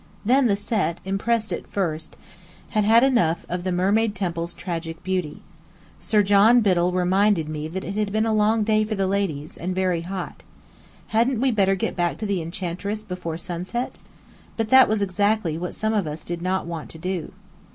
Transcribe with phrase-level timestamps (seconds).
[0.25, 2.17] Then the Set, impressed at first,
[2.71, 5.43] had had enough of the mermaid temple's tragic beauty.
[5.99, 9.57] Sir John Biddell reminded me that it had been a long day for the ladies,
[9.57, 10.41] and very hot.
[11.09, 13.99] Hadn't we better get back to the Enchantress before sunset?
[14.57, 17.31] But that was exactly what some of us did not want to do.